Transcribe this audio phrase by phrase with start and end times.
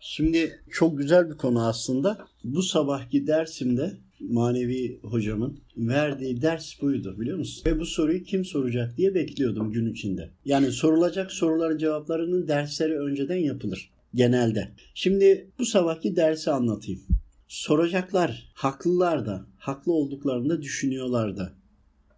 [0.00, 2.18] Şimdi çok güzel bir konu aslında.
[2.44, 7.62] Bu sabahki dersimde manevi hocamın verdiği ders buydu biliyor musun?
[7.66, 10.30] Ve bu soruyu kim soracak diye bekliyordum gün içinde.
[10.44, 14.68] Yani sorulacak soruların cevaplarının dersleri önceden yapılır genelde.
[14.94, 17.00] Şimdi bu sabahki dersi anlatayım.
[17.48, 21.52] Soracaklar, haklılar da, haklı olduklarını da düşünüyorlar da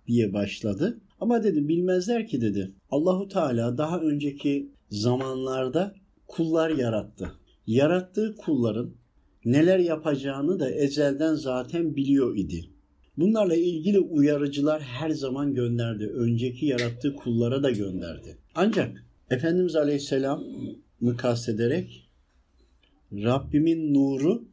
[0.06, 1.00] diye başladı.
[1.20, 2.72] Ama dedi bilmezler ki dedi.
[2.90, 5.94] Allahu Teala daha önceki zamanlarda
[6.26, 7.32] kullar yarattı.
[7.70, 8.94] Yarattığı kulların
[9.44, 12.64] neler yapacağını da ezelden zaten biliyor idi.
[13.16, 16.06] Bunlarla ilgili uyarıcılar her zaman gönderdi.
[16.06, 18.38] Önceki yarattığı kullara da gönderdi.
[18.54, 22.08] Ancak Efendimiz Aleyhisselam'ı kastederek
[23.12, 24.44] Rabbimin nuru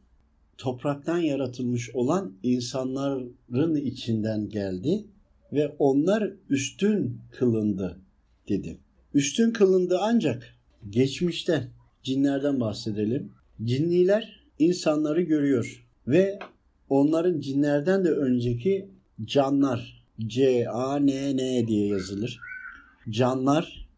[0.58, 5.04] topraktan yaratılmış olan insanların içinden geldi
[5.52, 8.00] ve onlar üstün kılındı
[8.48, 8.78] dedi.
[9.14, 10.54] Üstün kılındı ancak
[10.90, 11.68] geçmişte
[12.08, 13.32] cinlerden bahsedelim.
[13.64, 16.38] Cinniler insanları görüyor ve
[16.88, 18.88] onların cinlerden de önceki
[19.24, 22.40] canlar C A N N diye yazılır.
[23.10, 23.88] Canlar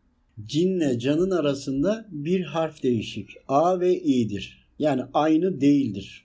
[0.47, 3.31] cinle canın arasında bir harf değişik.
[3.49, 4.67] A ve İ'dir.
[4.79, 6.25] Yani aynı değildir.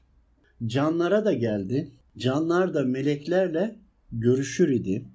[0.66, 1.92] Canlara da geldi.
[2.18, 3.76] Canlar da meleklerle
[4.12, 5.06] görüşür idi.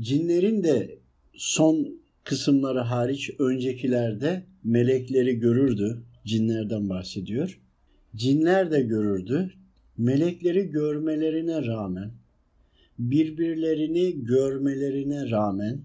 [0.00, 0.98] Cinlerin de
[1.34, 1.88] son
[2.24, 6.02] kısımları hariç öncekilerde melekleri görürdü.
[6.24, 7.60] Cinlerden bahsediyor.
[8.16, 9.50] Cinler de görürdü.
[9.98, 12.10] Melekleri görmelerine rağmen,
[12.98, 15.80] birbirlerini görmelerine rağmen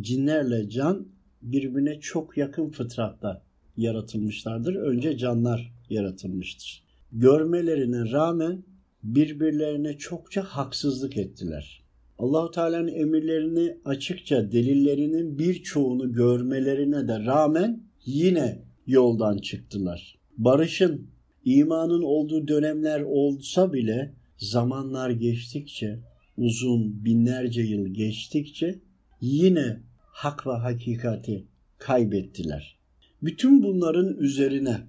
[0.00, 1.06] cinlerle can
[1.42, 3.42] birbirine çok yakın fıtratta
[3.76, 4.74] yaratılmışlardır.
[4.74, 6.82] Önce canlar yaratılmıştır.
[7.12, 8.62] Görmelerine rağmen
[9.02, 11.82] birbirlerine çokça haksızlık ettiler.
[12.18, 20.18] Allahu Teala'nın emirlerini açıkça delillerinin birçoğunu görmelerine de rağmen yine yoldan çıktılar.
[20.38, 21.10] Barışın,
[21.44, 25.98] imanın olduğu dönemler olsa bile zamanlar geçtikçe,
[26.36, 28.78] uzun binlerce yıl geçtikçe
[29.20, 31.44] yine hak ve hakikati
[31.78, 32.78] kaybettiler.
[33.22, 34.80] Bütün bunların üzerine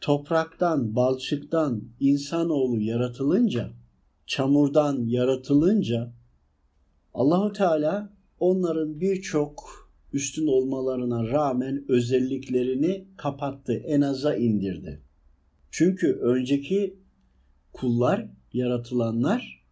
[0.00, 3.70] topraktan, balçıktan insanoğlu yaratılınca,
[4.26, 6.12] çamurdan yaratılınca
[7.14, 9.83] Allahu Teala onların birçok
[10.14, 15.00] üstün olmalarına rağmen özelliklerini kapattı, en aza indirdi.
[15.70, 16.98] Çünkü önceki
[17.72, 19.64] kullar, yaratılanlar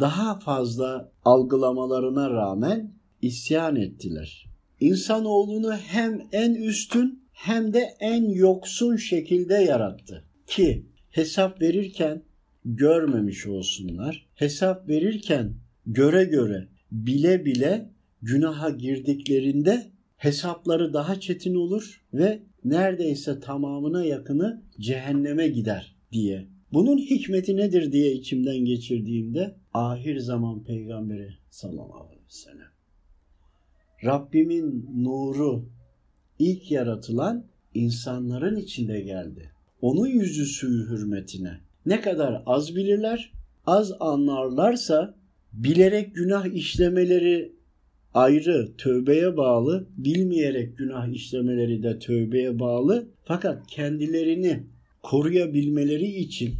[0.00, 4.46] daha fazla algılamalarına rağmen isyan ettiler.
[4.80, 12.22] İnsanoğlunu hem en üstün hem de en yoksun şekilde yarattı ki hesap verirken
[12.64, 14.26] görmemiş olsunlar.
[14.34, 15.54] Hesap verirken
[15.86, 17.91] göre göre, bile bile
[18.22, 26.46] günaha girdiklerinde hesapları daha çetin olur ve neredeyse tamamına yakını cehenneme gider diye.
[26.72, 32.72] Bunun hikmeti nedir diye içimden geçirdiğimde ahir zaman peygamberi sallallahu aleyhi ve sellem.
[34.04, 35.68] Rabbimin nuru
[36.38, 37.44] ilk yaratılan
[37.74, 39.50] insanların içinde geldi.
[39.80, 41.60] Onun yüzü suyu hürmetine.
[41.86, 43.32] Ne kadar az bilirler,
[43.66, 45.14] az anlarlarsa
[45.52, 47.52] bilerek günah işlemeleri
[48.14, 53.08] ayrı tövbeye bağlı, bilmeyerek günah işlemeleri de tövbeye bağlı.
[53.24, 54.66] Fakat kendilerini
[55.02, 56.54] koruyabilmeleri için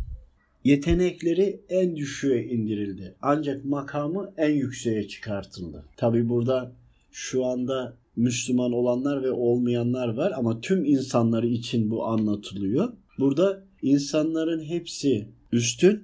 [0.64, 3.14] yetenekleri en düşüğe indirildi.
[3.22, 5.84] Ancak makamı en yükseğe çıkartıldı.
[5.96, 6.72] Tabi burada
[7.10, 12.92] şu anda Müslüman olanlar ve olmayanlar var ama tüm insanları için bu anlatılıyor.
[13.18, 16.02] Burada insanların hepsi üstün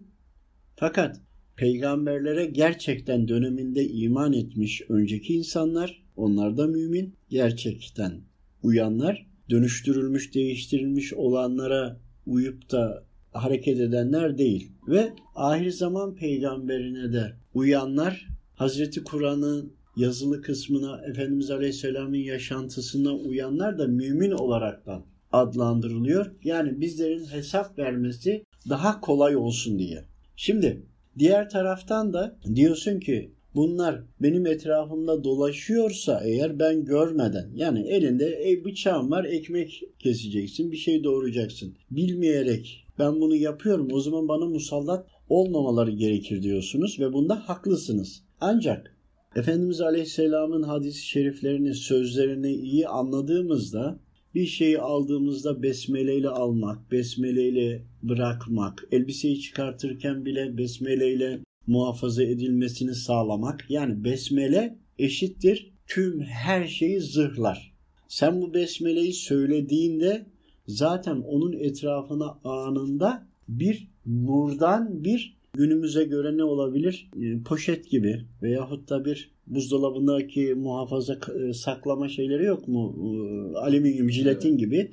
[0.77, 1.21] fakat
[1.59, 8.21] peygamberlere gerçekten döneminde iman etmiş önceki insanlar, onlar da mümin, gerçekten
[8.63, 14.73] uyanlar, dönüştürülmüş, değiştirilmiş olanlara uyup da hareket edenler değil.
[14.89, 23.87] Ve ahir zaman peygamberine de uyanlar, Hazreti Kur'an'ın yazılı kısmına, Efendimiz Aleyhisselam'ın yaşantısına uyanlar da
[23.87, 26.33] mümin olaraktan adlandırılıyor.
[26.45, 30.05] Yani bizlerin hesap vermesi daha kolay olsun diye.
[30.37, 30.83] Şimdi
[31.19, 38.65] Diğer taraftan da diyorsun ki bunlar benim etrafımda dolaşıyorsa eğer ben görmeden yani elinde e,
[38.65, 41.77] bıçağın var ekmek keseceksin bir şey doğuracaksın.
[41.91, 48.23] Bilmeyerek ben bunu yapıyorum o zaman bana musallat olmamaları gerekir diyorsunuz ve bunda haklısınız.
[48.41, 48.97] Ancak
[49.37, 53.99] Efendimiz Aleyhisselam'ın hadis-i şeriflerini, sözlerini iyi anladığımızda
[54.35, 63.65] bir şeyi aldığımızda besmeleyle almak, besmeleyle bırakmak, elbiseyi çıkartırken bile besmeleyle muhafaza edilmesini sağlamak.
[63.69, 67.73] Yani besmele eşittir tüm her şeyi zırhlar.
[68.09, 70.27] Sen bu besmeleyi söylediğinde
[70.67, 77.11] zaten onun etrafına anında bir nurdan bir günümüze göre ne olabilir?
[77.23, 81.19] E, poşet gibi veyahut da bir buzdolabındaki muhafaza
[81.49, 82.97] e, saklama şeyleri yok mu?
[82.97, 84.59] E, alüminyum jiletin evet.
[84.59, 84.93] gibi.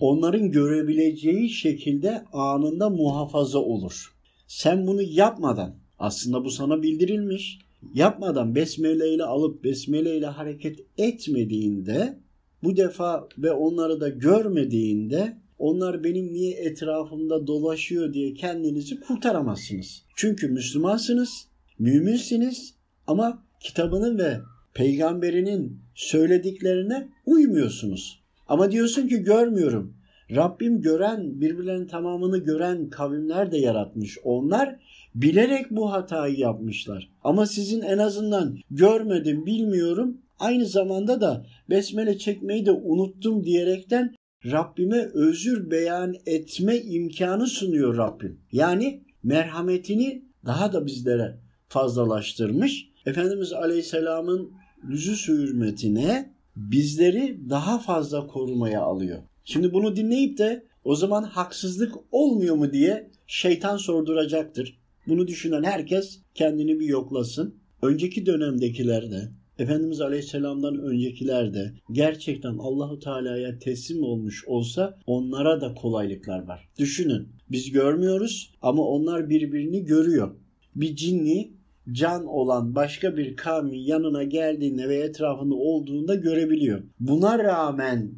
[0.00, 4.14] Onların görebileceği şekilde anında muhafaza olur.
[4.46, 7.58] Sen bunu yapmadan aslında bu sana bildirilmiş.
[7.94, 12.18] Yapmadan besmele ile alıp besmele ile hareket etmediğinde
[12.62, 20.02] bu defa ve onları da görmediğinde onlar benim niye etrafımda dolaşıyor diye kendinizi kurtaramazsınız.
[20.16, 21.48] Çünkü Müslümansınız,
[21.78, 22.74] müminsiniz
[23.06, 24.40] ama kitabının ve
[24.74, 28.20] peygamberinin söylediklerine uymuyorsunuz.
[28.48, 29.94] Ama diyorsun ki görmüyorum.
[30.30, 34.18] Rabbim gören, birbirlerinin tamamını gören kavimler de yaratmış.
[34.24, 34.76] Onlar
[35.14, 37.08] bilerek bu hatayı yapmışlar.
[37.24, 40.18] Ama sizin en azından görmedim, bilmiyorum.
[40.38, 44.14] Aynı zamanda da besmele çekmeyi de unuttum diyerekten
[44.46, 48.40] Rabbime özür beyan etme imkanı sunuyor Rabbim.
[48.52, 51.36] Yani merhametini daha da bizlere
[51.68, 52.89] fazlalaştırmış.
[53.06, 54.52] Efendimiz Aleyhisselam'ın
[54.88, 59.18] yüzü hürmetine bizleri daha fazla korumaya alıyor.
[59.44, 64.78] Şimdi bunu dinleyip de o zaman haksızlık olmuyor mu diye şeytan sorduracaktır.
[65.06, 67.54] Bunu düşünen herkes kendini bir yoklasın.
[67.82, 76.42] Önceki dönemdekilerde Efendimiz Aleyhisselam'dan öncekiler de gerçekten Allahu Teala'ya teslim olmuş olsa onlara da kolaylıklar
[76.42, 76.68] var.
[76.78, 80.34] Düşünün biz görmüyoruz ama onlar birbirini görüyor.
[80.76, 81.50] Bir cinni
[81.92, 86.82] can olan başka bir kavmin yanına geldiğinde ve etrafında olduğunda görebiliyor.
[87.00, 88.12] Buna rağmen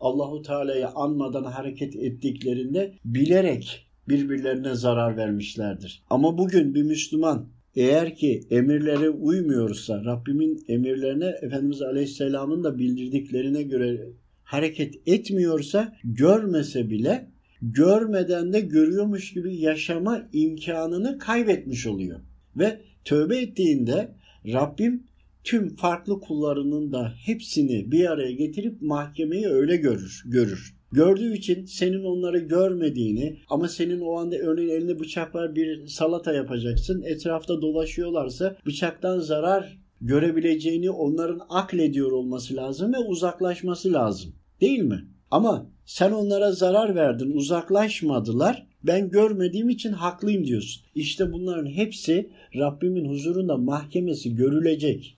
[0.00, 6.02] Allahu Teala'yı anmadan hareket ettiklerinde bilerek birbirlerine zarar vermişlerdir.
[6.10, 14.08] Ama bugün bir Müslüman eğer ki emirlere uymuyorsa Rabbimin emirlerine Efendimiz Aleyhisselam'ın da bildirdiklerine göre
[14.44, 17.28] hareket etmiyorsa görmese bile
[17.62, 22.20] görmeden de görüyormuş gibi yaşama imkanını kaybetmiş oluyor.
[22.58, 24.14] Ve tövbe ettiğinde
[24.52, 25.06] Rabbim
[25.44, 30.22] tüm farklı kullarının da hepsini bir araya getirip mahkemeyi öyle görür.
[30.26, 30.74] görür.
[30.92, 36.32] Gördüğü için senin onları görmediğini ama senin o anda örneğin elinde bıçak var bir salata
[36.32, 37.02] yapacaksın.
[37.02, 44.34] Etrafta dolaşıyorlarsa bıçaktan zarar görebileceğini onların aklediyor olması lazım ve uzaklaşması lazım.
[44.60, 45.04] Değil mi?
[45.30, 48.66] Ama sen onlara zarar verdin, uzaklaşmadılar.
[48.82, 50.82] Ben görmediğim için haklıyım diyorsun.
[50.94, 55.16] İşte bunların hepsi Rabbimin huzurunda mahkemesi görülecek.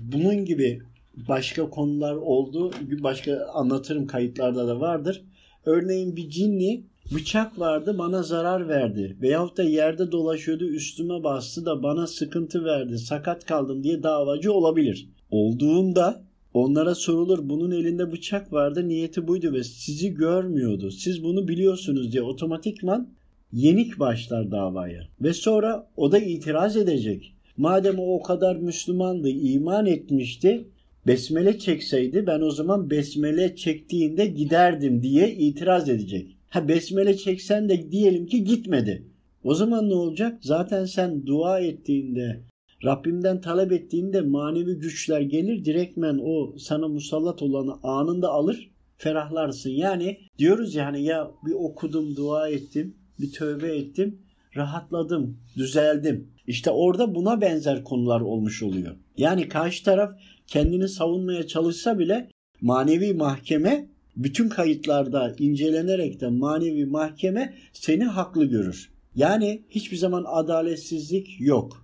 [0.00, 0.82] Bunun gibi
[1.28, 2.70] başka konular oldu.
[3.02, 5.24] Başka anlatırım kayıtlarda da vardır.
[5.66, 9.16] Örneğin bir cinni bıçak vardı bana zarar verdi.
[9.22, 12.98] Veyahut da yerde dolaşıyordu üstüme bastı da bana sıkıntı verdi.
[12.98, 15.08] Sakat kaldım diye davacı olabilir.
[15.30, 16.22] Olduğunda
[16.54, 20.90] onlara sorulur bunun elinde bıçak vardı niyeti buydu ve sizi görmüyordu.
[20.90, 23.08] Siz bunu biliyorsunuz diye otomatikman
[23.52, 25.02] yenik başlar davaya.
[25.20, 27.34] Ve sonra o da itiraz edecek.
[27.56, 30.64] Madem o o kadar Müslümandı, iman etmişti,
[31.06, 36.36] besmele çekseydi ben o zaman besmele çektiğinde giderdim diye itiraz edecek.
[36.48, 39.02] Ha besmele çeksen de diyelim ki gitmedi.
[39.44, 40.38] O zaman ne olacak?
[40.40, 42.40] Zaten sen dua ettiğinde,
[42.84, 45.64] Rabbimden talep ettiğinde manevi güçler gelir.
[45.64, 49.70] Direktmen o sana musallat olanı anında alır, ferahlarsın.
[49.70, 54.22] Yani diyoruz ya hani ya bir okudum, dua ettim, bir tövbe ettim,
[54.56, 56.28] rahatladım, düzeldim.
[56.46, 58.96] İşte orada buna benzer konular olmuş oluyor.
[59.16, 60.10] Yani karşı taraf
[60.46, 62.28] kendini savunmaya çalışsa bile
[62.60, 63.86] manevi mahkeme
[64.16, 68.92] bütün kayıtlarda incelenerek de manevi mahkeme seni haklı görür.
[69.14, 71.81] Yani hiçbir zaman adaletsizlik yok.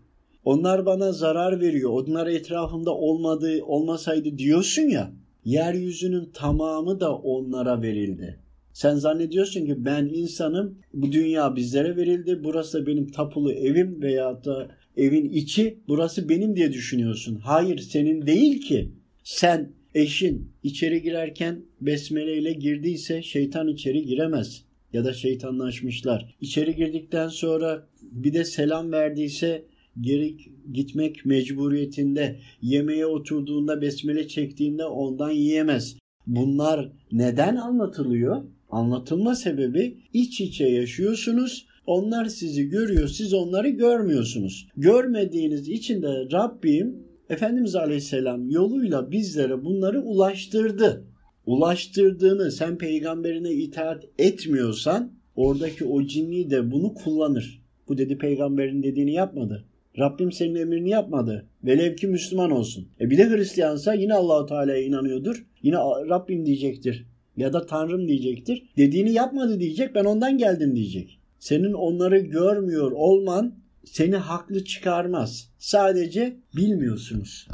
[0.49, 1.91] Onlar bana zarar veriyor.
[1.91, 5.13] Onlar etrafımda olmadığı olmasaydı diyorsun ya.
[5.45, 8.39] Yeryüzünün tamamı da onlara verildi.
[8.73, 14.69] Sen zannediyorsun ki ben insanım, bu dünya bizlere verildi, burası benim tapulu evim veya da
[14.97, 17.37] evin içi, burası benim diye düşünüyorsun.
[17.45, 18.93] Hayır senin değil ki.
[19.25, 26.35] Sen eşin içeri girerken besmele ile girdiyse şeytan içeri giremez ya da şeytanlaşmışlar.
[26.41, 29.65] İçeri girdikten sonra bir de selam verdiyse
[30.01, 30.37] geri
[30.73, 32.41] gitmek mecburiyetinde.
[32.63, 35.97] Yemeğe oturduğunda besmele çektiğinde ondan yiyemez.
[36.27, 38.43] Bunlar neden anlatılıyor?
[38.71, 41.67] Anlatılma sebebi iç içe yaşıyorsunuz.
[41.87, 44.69] Onlar sizi görüyor, siz onları görmüyorsunuz.
[44.77, 51.05] Görmediğiniz için de Rabbim Efendimiz Aleyhisselam yoluyla bizlere bunları ulaştırdı.
[51.47, 57.63] Ulaştırdığını sen peygamberine itaat etmiyorsan oradaki o cinni de bunu kullanır.
[57.89, 59.65] Bu dedi peygamberin dediğini yapmadı.
[59.99, 61.47] Rabbim senin emrini yapmadı.
[61.65, 62.89] Velev ki Müslüman olsun.
[63.01, 65.47] E bir de Hristiyansa yine Allahu Teala'ya inanıyordur.
[65.63, 65.77] Yine
[66.09, 67.07] Rabbim diyecektir.
[67.37, 68.69] Ya da Tanrım diyecektir.
[68.77, 71.19] Dediğini yapmadı diyecek ben ondan geldim diyecek.
[71.39, 75.51] Senin onları görmüyor olman seni haklı çıkarmaz.
[75.59, 77.49] Sadece bilmiyorsunuz.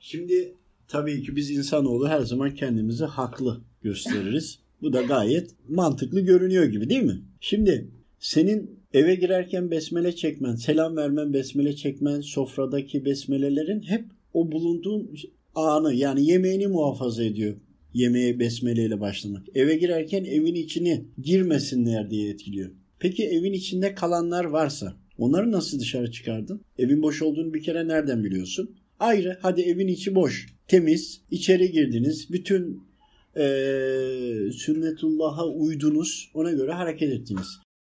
[0.00, 0.54] Şimdi
[0.88, 4.58] tabii ki biz insanoğlu her zaman kendimizi haklı gösteririz.
[4.82, 7.22] Bu da gayet mantıklı görünüyor gibi değil mi?
[7.40, 15.14] Şimdi senin eve girerken besmele çekmen, selam vermen, besmele çekmen, sofradaki besmelelerin hep o bulunduğun
[15.54, 17.56] anı yani yemeğini muhafaza ediyor.
[17.94, 19.42] Yemeğe besmeleyle başlamak.
[19.54, 22.70] Eve girerken evin içini girmesinler diye etkiliyor.
[22.98, 26.60] Peki evin içinde kalanlar varsa onları nasıl dışarı çıkardın?
[26.78, 28.76] Evin boş olduğunu bir kere nereden biliyorsun?
[28.98, 32.30] Ayrı hadi evin içi boş, temiz, içeri girdiniz.
[32.32, 32.82] Bütün
[33.36, 33.44] e,
[34.52, 36.30] sünnetullah'a uydunuz.
[36.34, 37.46] Ona göre hareket ettiniz.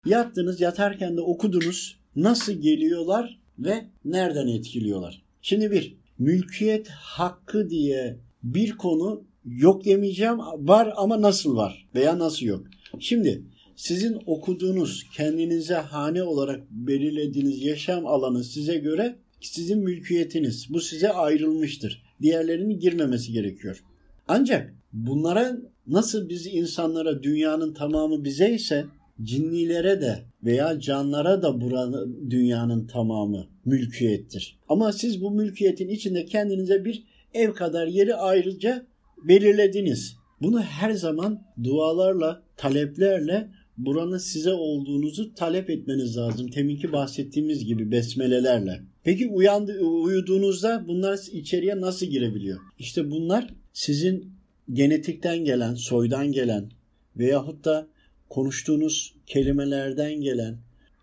[0.05, 1.98] Yattınız, yatarken de okudunuz.
[2.15, 5.22] Nasıl geliyorlar ve nereden etkiliyorlar?
[5.41, 10.38] Şimdi bir, mülkiyet hakkı diye bir konu yok demeyeceğim.
[10.58, 12.65] Var ama nasıl var veya nasıl yok?
[13.00, 13.43] Şimdi
[13.75, 20.67] sizin okuduğunuz, kendinize hane olarak belirlediğiniz yaşam alanı size göre sizin mülkiyetiniz.
[20.70, 22.03] Bu size ayrılmıştır.
[22.22, 23.84] Diğerlerinin girmemesi gerekiyor.
[24.27, 28.86] Ancak bunlara nasıl biz insanlara dünyanın tamamı bize ise
[29.23, 34.59] cinnilere de veya canlara da buranın dünyanın tamamı mülkiyettir.
[34.69, 38.85] Ama siz bu mülkiyetin içinde kendinize bir ev kadar yeri ayrıca
[39.23, 40.15] belirlediniz.
[40.41, 43.47] Bunu her zaman dualarla, taleplerle
[43.77, 46.47] buranın size olduğunuzu talep etmeniz lazım.
[46.47, 48.81] Teminki bahsettiğimiz gibi besmelelerle.
[49.03, 52.59] Peki uyandı, uyuduğunuzda bunlar içeriye nasıl girebiliyor?
[52.79, 54.33] İşte bunlar sizin
[54.73, 56.69] genetikten gelen, soydan gelen
[57.17, 57.87] veyahut da
[58.31, 60.57] konuştuğunuz kelimelerden gelen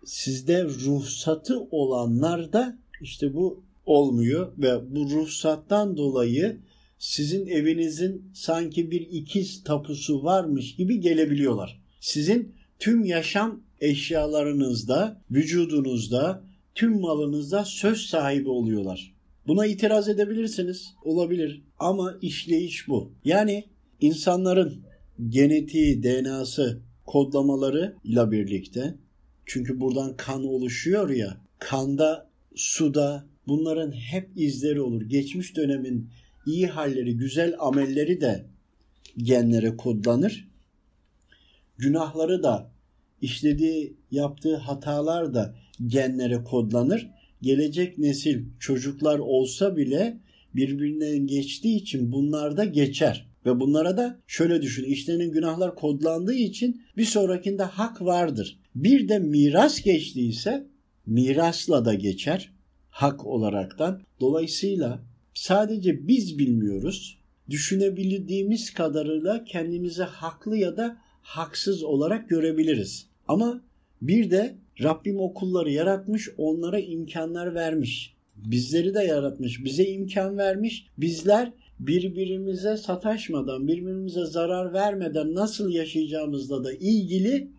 [0.05, 6.57] sizde ruhsatı olanlarda işte bu olmuyor ve bu ruhsattan dolayı
[6.99, 11.81] sizin evinizin sanki bir ikiz tapusu varmış gibi gelebiliyorlar.
[11.99, 16.43] Sizin tüm yaşam eşyalarınızda, vücudunuzda,
[16.75, 19.13] tüm malınızda söz sahibi oluyorlar.
[19.47, 20.93] Buna itiraz edebilirsiniz.
[21.03, 21.61] Olabilir.
[21.79, 23.11] Ama işleyiş bu.
[23.25, 23.65] Yani
[24.01, 24.83] insanların
[25.29, 28.95] genetiği, DNA'sı, kodlamaları ile birlikte
[29.45, 35.01] çünkü buradan kan oluşuyor ya kanda, suda bunların hep izleri olur.
[35.01, 36.09] Geçmiş dönemin
[36.45, 38.45] iyi halleri, güzel amelleri de
[39.17, 40.47] genlere kodlanır.
[41.77, 42.71] Günahları da
[43.21, 45.55] işlediği, yaptığı hatalar da
[45.87, 47.09] genlere kodlanır.
[47.41, 50.17] Gelecek nesil çocuklar olsa bile
[50.55, 53.28] birbirinden geçtiği için bunlar da geçer.
[53.45, 54.83] Ve bunlara da şöyle düşün.
[54.83, 58.59] işlenen günahlar kodlandığı için bir sonrakinde hak vardır.
[58.75, 60.67] Bir de miras geçtiyse
[61.05, 62.51] mirasla da geçer
[62.89, 64.01] hak olaraktan.
[64.19, 65.03] Dolayısıyla
[65.33, 67.19] sadece biz bilmiyoruz.
[67.49, 73.07] Düşünebildiğimiz kadarıyla kendimizi haklı ya da haksız olarak görebiliriz.
[73.27, 73.61] Ama
[74.01, 78.13] bir de Rabbim okulları yaratmış, onlara imkanlar vermiş.
[78.35, 80.87] Bizleri de yaratmış, bize imkan vermiş.
[80.97, 87.51] Bizler birbirimize sataşmadan, birbirimize zarar vermeden nasıl yaşayacağımızla da ilgili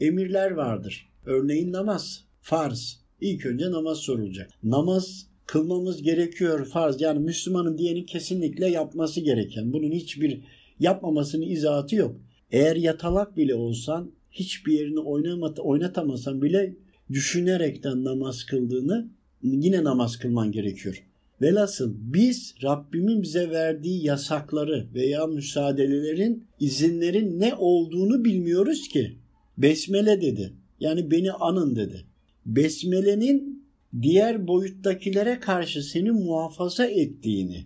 [0.00, 1.08] emirler vardır.
[1.26, 3.00] Örneğin namaz, farz.
[3.20, 4.50] İlk önce namaz sorulacak.
[4.62, 7.00] Namaz kılmamız gerekiyor farz.
[7.00, 9.72] Yani Müslümanın diyeni kesinlikle yapması gereken.
[9.72, 10.40] Bunun hiçbir
[10.80, 12.16] yapmamasının izahatı yok.
[12.50, 15.00] Eğer yatalak bile olsan hiçbir yerini
[15.60, 16.76] oynatamasan bile
[17.12, 19.10] düşünerekten namaz kıldığını
[19.42, 21.04] yine namaz kılman gerekiyor.
[21.42, 29.16] Velhasıl biz Rabbimin bize verdiği yasakları veya müsaadelerin, izinlerin ne olduğunu bilmiyoruz ki.
[29.58, 30.52] Besmele dedi.
[30.80, 32.04] Yani beni anın dedi.
[32.46, 33.66] Besmelenin
[34.02, 37.64] diğer boyuttakilere karşı seni muhafaza ettiğini.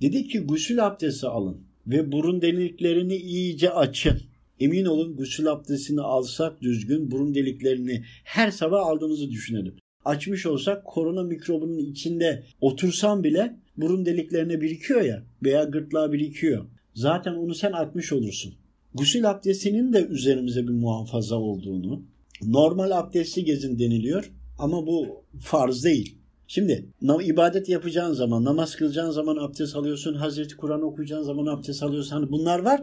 [0.00, 4.20] Dedi ki gusül abdesti alın ve burun deliklerini iyice açın.
[4.60, 11.22] Emin olun gusül abdestini alsak düzgün burun deliklerini her sabah aldığımızı düşünelim açmış olsak korona
[11.22, 16.64] mikrobunun içinde otursan bile burun deliklerine birikiyor ya veya gırtlağa birikiyor.
[16.94, 18.54] Zaten onu sen atmış olursun.
[18.94, 22.02] Gusül abdestinin de üzerimize bir muhafaza olduğunu,
[22.42, 26.16] normal abdestli gezin deniliyor ama bu farz değil.
[26.46, 26.86] Şimdi
[27.22, 32.16] ibadet yapacağın zaman, namaz kılacağın zaman abdest alıyorsun, Hazreti Kur'an okuyacağın zaman abdest alıyorsun.
[32.16, 32.82] Hani bunlar var.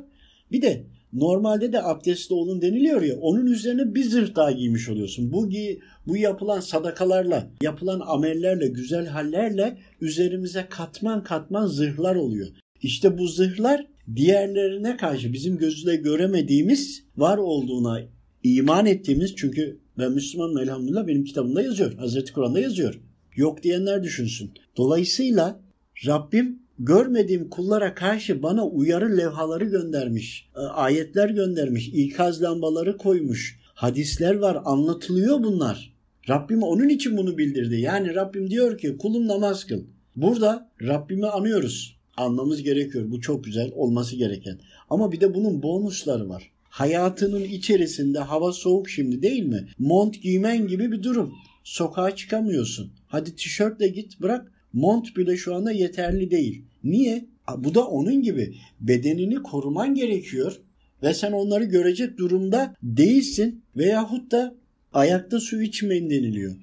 [0.52, 5.32] Bir de Normalde de abdestli olun deniliyor ya onun üzerine bir zırh daha giymiş oluyorsun.
[5.32, 12.48] Bu, gi bu yapılan sadakalarla, yapılan amellerle, güzel hallerle üzerimize katman katman zırhlar oluyor.
[12.82, 13.86] İşte bu zırhlar
[14.16, 18.02] diğerlerine karşı bizim gözüyle göremediğimiz var olduğuna
[18.44, 21.94] iman ettiğimiz çünkü ben Müslümanım elhamdülillah benim kitabımda yazıyor.
[21.94, 23.00] Hazreti Kur'an'da yazıyor.
[23.36, 24.52] Yok diyenler düşünsün.
[24.78, 25.60] Dolayısıyla
[26.06, 30.50] Rabbim görmediğim kullara karşı bana uyarı levhaları göndermiş.
[30.56, 31.88] e, Ayetler göndermiş.
[31.88, 33.60] ikaz lambaları koymuş.
[33.74, 35.94] Hadisler var anlatılıyor bunlar.
[36.30, 37.82] Rabbim onun için bunu bildirdi.
[37.82, 39.82] Yani Rabbim diyor ki kulum namaz kıl.
[40.16, 42.00] Burada Rabbimi anıyoruz.
[42.18, 43.12] Anmamız gerekiyor.
[43.12, 44.60] Bu çok güzel olması gereken.
[44.90, 46.52] Ama bir de bunun bonusları var.
[46.64, 49.68] Hayatının içerisinde hava soğuk şimdi değil mi?
[49.80, 51.34] Mont giymen gibi bir durum.
[51.64, 52.92] Sokağa çıkamıyorsun.
[53.08, 54.52] Hadi tişörtle git bırak.
[54.74, 56.64] Mont bile şu anda yeterli değil.
[56.84, 57.26] Niye?
[57.58, 58.56] Bu da onun gibi.
[58.80, 60.60] Bedenini koruman gerekiyor
[61.04, 64.56] ve sen onları görecek durumda değilsin veyahut da
[64.94, 66.56] ayakta su içmeyin deniliyor.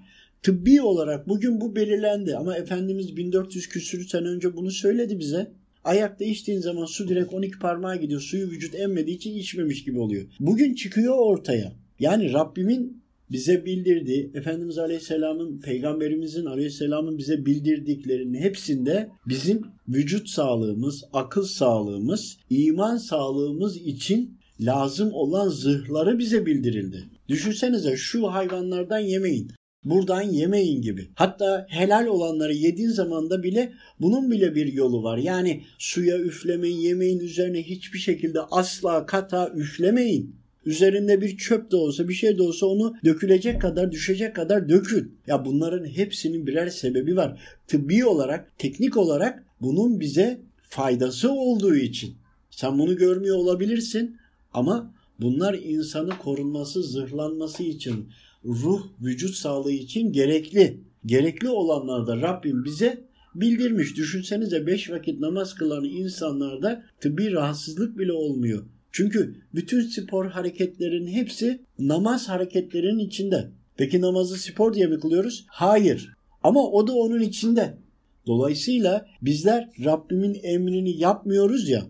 [0.43, 5.51] Tıbbi olarak bugün bu belirlendi ama Efendimiz 1400 küsür sene önce bunu söyledi bize.
[5.85, 8.21] Ayakta içtiğin zaman su direkt 12 parmağa gidiyor.
[8.21, 10.27] Suyu vücut emmediği için içmemiş gibi oluyor.
[10.41, 11.73] Bugün çıkıyor ortaya.
[12.01, 21.45] Yani Rabbimin bize bildirdiği, Efendimiz Aleyhisselam'ın, Peygamberimizin Aleyhisselam'ın bize bildirdiklerinin hepsinde bizim vücut sağlığımız, akıl
[21.45, 27.05] sağlığımız, iman sağlığımız için lazım olan zırhları bize bildirildi.
[27.29, 29.51] Düşünsenize şu hayvanlardan yemeyin.
[29.85, 31.09] Buradan yemeyin gibi.
[31.15, 35.19] Hatta helal olanları yediğin zaman da bile bunun bile bir yolu var.
[35.19, 40.37] Yani suya üflemeyin, yemeğin üzerine hiçbir şekilde asla kata üflemeyin.
[40.67, 45.19] Üzerinde bir çöp de olsa bir şey de olsa onu dökülecek kadar düşecek kadar dökün.
[45.27, 47.41] Ya bunların hepsinin birer sebebi var.
[47.67, 52.15] Tıbbi olarak, teknik olarak bunun bize faydası olduğu için.
[52.51, 54.17] Sen bunu görmüyor olabilirsin
[54.53, 58.09] ama bunlar insanı korunması, zırhlanması için,
[58.45, 60.81] ruh, vücut sağlığı için gerekli.
[61.07, 63.05] Gerekli olanlarda Rabbim bize
[63.35, 63.97] bildirmiş.
[63.97, 68.63] Düşünsenize 5 vakit namaz kılan insanlarda tıbbi rahatsızlık bile olmuyor.
[68.97, 73.51] Çünkü bütün spor hareketlerinin hepsi namaz hareketlerinin içinde.
[73.77, 75.45] Peki namazı spor diye mi kılıyoruz?
[75.49, 76.15] Hayır.
[76.43, 77.79] Ama o da onun içinde.
[78.27, 81.87] Dolayısıyla bizler Rabbimin emrini yapmıyoruz ya.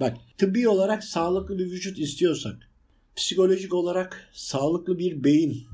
[0.00, 2.70] Bak tıbbi olarak sağlıklı bir vücut istiyorsak,
[3.16, 5.64] psikolojik olarak sağlıklı bir beyin,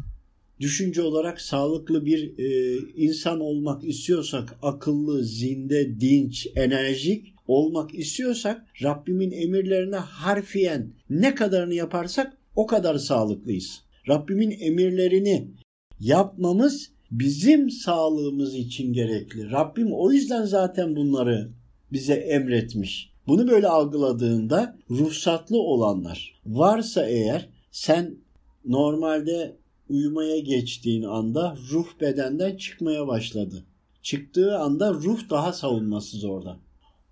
[0.60, 9.30] düşünce olarak sağlıklı bir e, insan olmak istiyorsak, akıllı, zinde, dinç, enerjik olmak istiyorsak Rabbimin
[9.30, 13.80] emirlerine harfiyen ne kadarını yaparsak o kadar sağlıklıyız.
[14.08, 15.48] Rabbimin emirlerini
[16.00, 19.50] yapmamız bizim sağlığımız için gerekli.
[19.50, 21.50] Rabbim o yüzden zaten bunları
[21.92, 23.12] bize emretmiş.
[23.26, 28.14] Bunu böyle algıladığında ruhsatlı olanlar varsa eğer sen
[28.64, 29.56] normalde
[29.88, 33.64] uyumaya geçtiğin anda ruh bedenden çıkmaya başladı.
[34.02, 36.58] Çıktığı anda ruh daha savunmasız orada.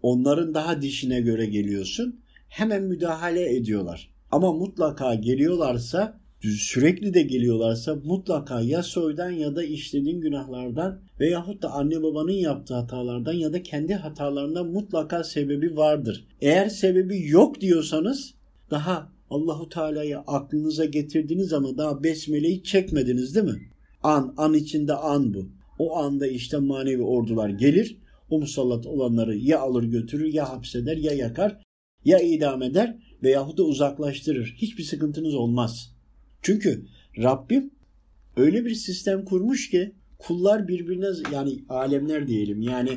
[0.03, 2.21] Onların daha dişine göre geliyorsun.
[2.49, 4.11] Hemen müdahale ediyorlar.
[4.31, 11.71] Ama mutlaka geliyorlarsa sürekli de geliyorlarsa mutlaka ya soydan ya da işlediğin günahlardan veyahut da
[11.71, 16.27] anne babanın yaptığı hatalardan ya da kendi hatalarından mutlaka sebebi vardır.
[16.41, 18.35] Eğer sebebi yok diyorsanız
[18.71, 23.71] daha Allahu Teala'yı aklınıza getirdiniz ama daha besmeleyi çekmediniz değil mi?
[24.03, 25.49] An, an içinde an bu.
[25.79, 27.97] O anda işte manevi ordular gelir.
[28.31, 31.63] O musallat olanları ya alır götürür ya hapseder ya yakar
[32.05, 34.55] ya idam eder veyahut da uzaklaştırır.
[34.57, 35.97] Hiçbir sıkıntınız olmaz.
[36.43, 36.87] Çünkü
[37.19, 37.71] Rabbim
[38.37, 42.91] öyle bir sistem kurmuş ki kullar birbirine yani alemler diyelim yani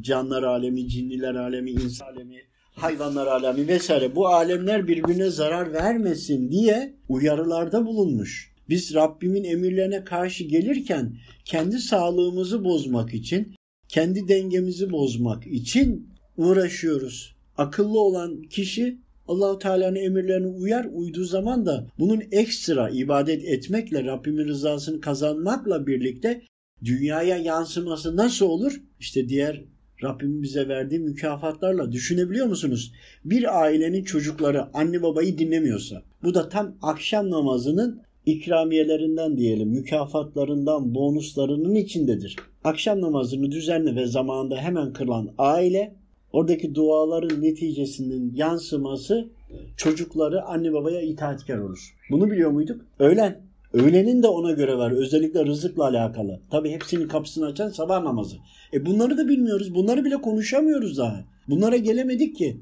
[0.00, 2.42] canlar alemi, cinniler alemi, insan alemi,
[2.74, 8.50] hayvanlar alemi vesaire bu alemler birbirine zarar vermesin diye uyarılarda bulunmuş.
[8.68, 13.54] Biz Rabbimin emirlerine karşı gelirken kendi sağlığımızı bozmak için,
[13.90, 17.34] kendi dengemizi bozmak için uğraşıyoruz.
[17.56, 18.98] Akıllı olan kişi
[19.28, 26.42] Allahu Teala'nın emirlerine uyar, uyduğu zaman da bunun ekstra ibadet etmekle Rabbimin rızasını kazanmakla birlikte
[26.84, 28.80] dünyaya yansıması nasıl olur?
[29.00, 29.64] İşte diğer
[30.02, 32.92] Rabbimin bize verdiği mükafatlarla düşünebiliyor musunuz?
[33.24, 41.74] Bir ailenin çocukları anne babayı dinlemiyorsa bu da tam akşam namazının ikramiyelerinden diyelim, mükafatlarından, bonuslarının
[41.74, 42.36] içindedir.
[42.64, 45.94] Akşam namazını düzenli ve zamanında hemen kılan aile
[46.32, 49.28] oradaki duaların neticesinin yansıması
[49.76, 51.96] çocukları anne babaya itaatkar olur.
[52.10, 52.80] Bunu biliyor muyduk?
[52.98, 53.40] Öğlen.
[53.72, 54.90] Öğlenin de ona göre var.
[54.90, 56.40] Özellikle rızıkla alakalı.
[56.50, 58.36] Tabi hepsinin kapısını açan sabah namazı.
[58.72, 59.74] E bunları da bilmiyoruz.
[59.74, 61.24] Bunları bile konuşamıyoruz daha.
[61.48, 62.60] Bunlara gelemedik ki.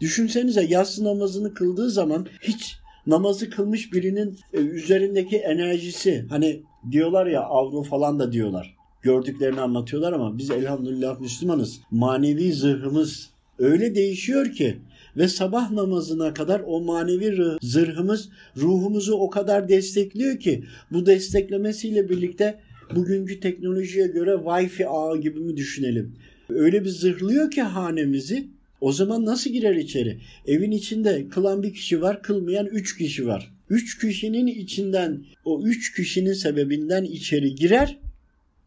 [0.00, 7.42] Düşünsenize yatsı namazını kıldığı zaman hiç namazı kılmış birinin e, üzerindeki enerjisi hani diyorlar ya
[7.42, 8.77] avro falan da diyorlar.
[9.02, 11.80] Gördüklerini anlatıyorlar ama biz elhamdülillah Müslümanız.
[11.90, 14.76] Manevi zırhımız öyle değişiyor ki
[15.16, 22.58] ve sabah namazına kadar o manevi zırhımız ruhumuzu o kadar destekliyor ki bu desteklemesiyle birlikte
[22.94, 26.14] bugünkü teknolojiye göre Wi-Fi ağı gibi mi düşünelim?
[26.48, 28.48] öyle bir zırhlıyor ki hanemizi.
[28.80, 30.18] O zaman nasıl girer içeri?
[30.46, 33.52] Evin içinde kılan bir kişi var, kılmayan üç kişi var.
[33.70, 37.98] Üç kişinin içinden, o üç kişinin sebebinden içeri girer.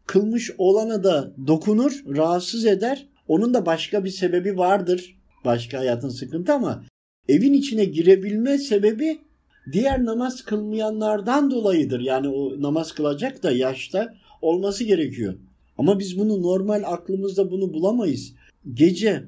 [0.06, 3.06] Kılmış olana da dokunur, rahatsız eder.
[3.28, 5.16] Onun da başka bir sebebi vardır.
[5.44, 6.84] Başka hayatın sıkıntı ama
[7.28, 9.18] evin içine girebilme sebebi
[9.72, 12.00] diğer namaz kılmayanlardan dolayıdır.
[12.00, 15.34] Yani o namaz kılacak da yaşta olması gerekiyor.
[15.78, 18.34] Ama biz bunu normal aklımızda bunu bulamayız.
[18.74, 19.24] Gece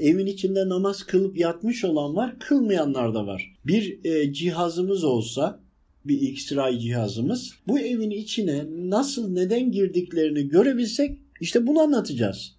[0.00, 3.54] evin içinde namaz kılıp yatmış olan var, kılmayanlar da var.
[3.66, 5.60] Bir e, cihazımız olsa,
[6.08, 12.57] bir X-ray cihazımız, bu evin içine nasıl neden girdiklerini görebilsek işte bunu anlatacağız.